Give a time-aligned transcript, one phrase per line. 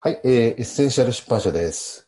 [0.00, 2.06] はい、えー、エッセンシャル出版社です。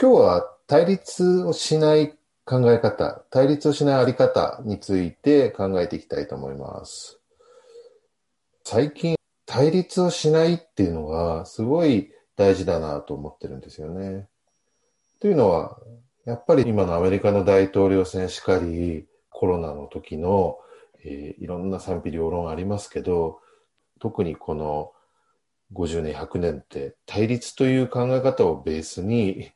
[0.00, 2.14] 今日は対立をしない
[2.46, 7.20] 考え方、対立をしないあり方について考えていきたいと思います。
[8.64, 14.26] 最近、対立をしないっていうのがすごい大事だなと思ってるんですよね。
[15.20, 15.76] というのは、
[16.24, 20.58] やっぱり今のアメリカの大統領選しかり、コロナの時の、
[21.04, 23.40] えーいろんな賛否両論ありますけど、
[24.00, 24.94] 特にこの
[25.72, 29.50] 50年、100年って対立という考え方をベースに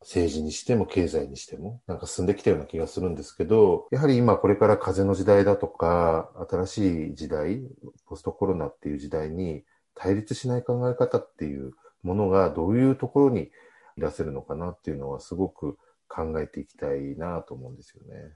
[0.00, 7.62] 政治にしても経済にしてもなんか進んできたような気がするんですけど、やはり今これから風の時代だとか、新しい時代、
[8.06, 11.72] ポストコロナっていう時代に対立しない考え方っていう
[12.02, 13.50] ものがどういうところに
[13.96, 15.76] 出せるのかなっていうのはすごく
[16.08, 18.32] 考えていきたいなと思うんですよね。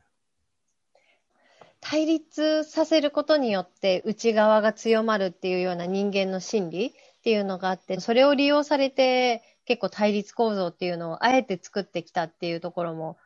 [1.83, 13.19] 対立させることによって内側が強まるっていうような人間の心理っていうのがあって、それを利用されて結構対立構造っていうのをあえて作ってきたっていうところも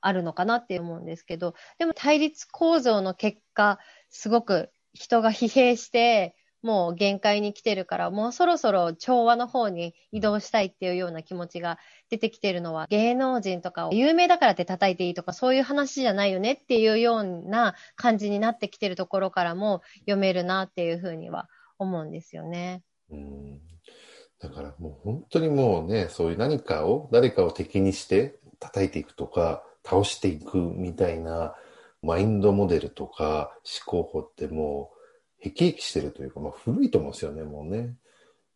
[0.00, 11.78] あるのかなって思うんですけど、でも対立構造の結果、すごく人が疲弊して、もう限界に来てるから、もうそろそろ調和の方に移動したいっていうような気持ちが
[12.10, 22.82] 出てきてるのは、芸能人とかを有名だからって叩いていいとか、そういう話じゃないよねっていうような感じになってきてるところからも読めるなっていうふうには思うんですよね。
[23.10, 23.60] うん
[24.40, 31.54] だからもう本当にもうね、そういう何かを、誰かを敵にして叩いていくとか、倒していくみたいな
[32.02, 33.54] マインドモデルとか
[33.86, 34.99] 思考法ってもう、
[35.40, 37.94] 辟易してるというか、まあ古いと思うんですよね、もうね。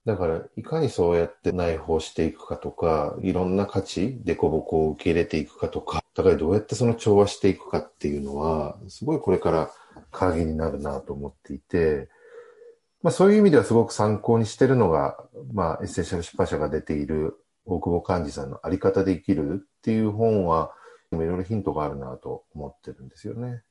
[0.05, 9.71] だから、いかにそうやって内包していくかとか、いろんな価値、デコボコを受け入れていくかとか、お互いどうやってその調和していくかっていうのは、すごいこれから
[10.11, 12.11] 鍵になるなと思っていて、
[13.03, 15.17] まあそういう意味ではすごく参考にしてるのが、
[15.53, 20.73] まあエッセンシャル出版社が出ている大久保寛司さんのあり方で生きるっていう本は、
[21.13, 23.63] いろいろヒントがあるなと思ってるんですよね。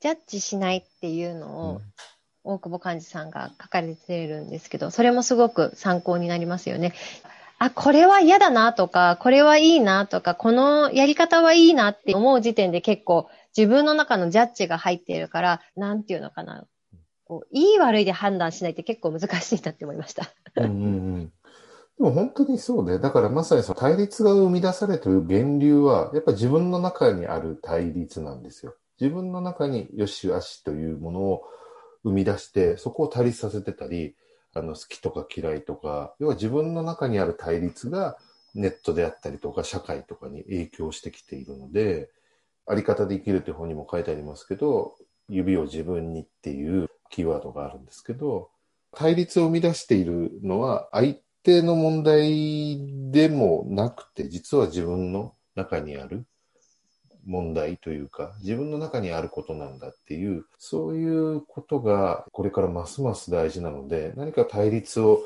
[0.00, 1.80] ジャッジしないっていうのうをん
[2.42, 6.94] 大久保寛司さんが書かれてるんですけど、それもすごく参考になりますよね。
[7.58, 16.64] あ、これは嫌だなとか、これはいいなとか、このやり方はいいなって思う時点で結構自分の中のジャッジが入っているから、なんていうのかな。
[17.24, 20.26] こういい悪いで判断しないって結構難しいなって思いました。
[20.56, 20.76] うんうんう
[21.18, 21.26] ん。
[21.26, 21.32] で
[21.98, 28.74] も本当にそうで、だからまさにその対立が生み出されている源流は、やっぱり自分の中にある対立なんですよ。
[29.00, 31.42] 自分の中によし悪しというものを
[32.04, 34.14] 生み出して、そこを対立させてたり、
[34.52, 38.18] あの、好きとか嫌いとか、要は自分の中にある対立が
[38.54, 42.10] ネットであったりとか社会とかに影響してきているので、
[42.66, 44.96] あり方で生きるという本にも書いてありますけど、
[45.28, 48.50] 指を自分にっていうキーワードがあるんですけど、
[48.92, 56.26] 対立を生み出しているのは相手の問題でもなくて、実は自分の中にある
[57.30, 65.22] 問題というか、自分の中にあることなんだっていう、そういうことがこれからますます大事なので、何か対立を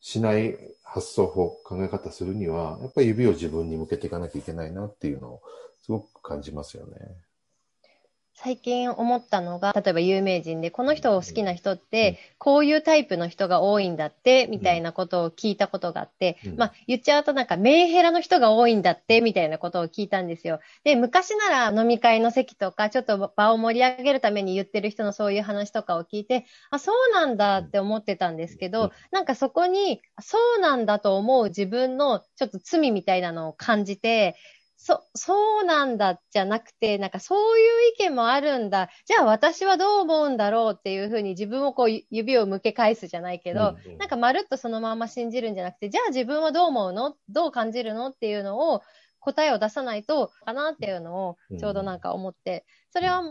[0.00, 5.42] しない発想法、考え方するには、やっぱり指を自分に向けていかなきゃいけないなっていうのを
[5.80, 6.96] すごく感じますよね。
[8.40, 16.56] 最近思ったのが、例えば有名人で、この人を好きな人って、こういうタイプの人が多いんだって、みたいなことを聞いたことがあって、うん。
[16.56, 20.60] まあ言っちゃうとなんかメンヘラの人が多いんだって、みたいなことを聞いたんですよ。
[20.84, 28.72] で、昔なら飲み会の席とか、ちょっと場を盛り上げるために言ってる人のそういう話とかを聞いて、あ、そうなんだって思ってたんですけうん。
[28.72, 34.36] ど、なんかそこに、そうなんだと思う自分のちょっと罪みたいなのを感じて、
[34.80, 38.88] そ、そうなんだじゃなくて、なんかそういう意見もあるんだ。
[39.06, 43.98] じゃあ私はどう思うんだろうっていうふうに自分をこう指を向け返すじゃないけど、うんうん。
[43.98, 47.16] なんかまるっとそのまま信じるんじゃなくて、じゃあ自分はどう思うの？
[47.28, 48.82] どう感じるのっていうのを
[49.18, 53.22] 答えを出さないとかなっていうのをちょうどなんか思って、それは、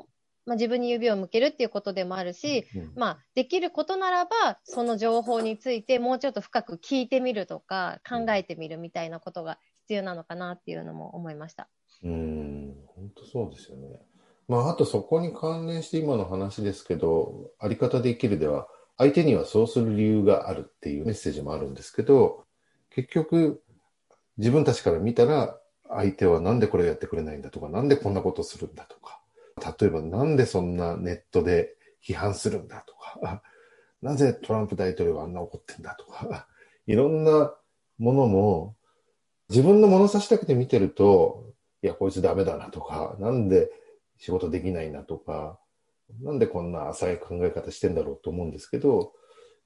[0.45, 2.91] まあ、自分に指を向けるっていうことでもあるし、うん。
[2.95, 11.69] まあ、できることならば、その情報についてもうちょっと深く聞いてみるとか、考えてみるみたいなことが必要なのかなっていうのも思いました。
[12.03, 14.01] うん、本当そうですよね。
[14.49, 18.67] まあ、あとそこに関連して今の話ですけど、あり方で生きるでは、
[18.97, 22.43] 相手にはそうする理由があるっていうメッセージもあるんですけど、
[22.89, 23.63] 結局、
[24.37, 25.57] 自分たちから見たら、
[25.89, 29.21] 相手はなんでこれをやってくれないんだとか、なんでこんなことするんだとか、
[29.79, 31.75] 例えばなんでそんなネットで
[32.05, 33.41] 批判するんだとか、
[34.01, 36.47] なぜトランプ大統領はあんな怒ってんだとか、
[36.87, 37.55] いろんな
[37.97, 38.75] ものも
[39.49, 43.69] 自分の物差しだけで見てると、いや、こいつダメだなとか、なんで
[44.17, 45.59] 仕事できないなとか、
[46.21, 49.13] なんでこんな浅い考え方してんだろうと思うんですけど、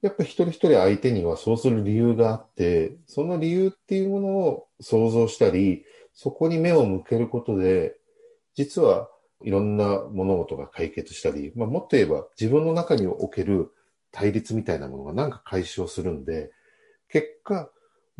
[0.02, 7.96] やっぱ一人一人相手にはそうする理由があって、その理由っていうものを想像したり、そこに目を向けることで、
[8.54, 9.08] 実は
[9.44, 13.70] いろんな物事が解決したり、まあ、もっと言えば自分の中における
[14.10, 16.50] 対立みたいなものがなんか解消するんで、
[17.08, 17.70] 結果、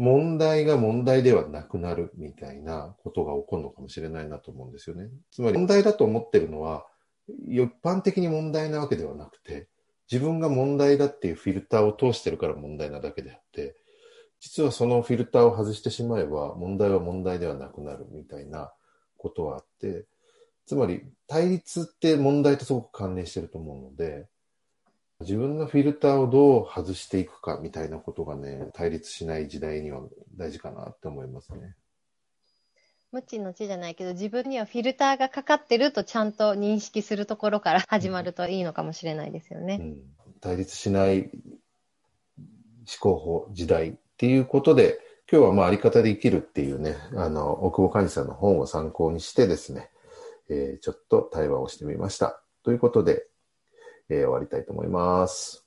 [0.02, 5.08] 問題が問題ではなくなるみたいなことが起こるのかもしれないなと思うんですよね。
[5.30, 6.84] つまり問題だと思ってるのは、
[7.46, 9.68] 一般的に問題なわけではなくて、
[10.10, 13.76] 自分が問題だっていうフィルターを通してるから問題なだけであって、
[14.40, 18.72] 実はそのフィルターを外してしまえば問題は問題ではなくなるみたいな
[19.18, 20.06] ことはあって、
[20.66, 24.26] つまり対立って問題とすごく関連してると思うので、
[25.22, 30.02] 自分のフィルターをどう外していくかみたいなことがね、対立しない時代には
[30.36, 31.74] 大事かなって思いますね。
[33.12, 39.78] 無知の知じゃないけど、自分にはフィルターがかかってるとちゃんと認識するところから始まるといいのかもしれないですよね。
[39.80, 39.96] うん、
[40.40, 44.98] 対立しない思考法、時代っていうことで、
[45.30, 49.90] 今日はまああり方で生きるっていうね、あの、大久保寛治さんの本を参考にしてですね、
[50.48, 52.42] えーちょっと対話をしてみました。
[52.62, 53.26] ということで、
[54.12, 55.60] え終わりたいと思います。